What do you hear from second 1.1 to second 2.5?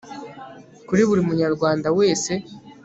munyarwanda wese